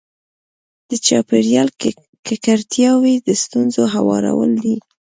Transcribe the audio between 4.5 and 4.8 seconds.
دي.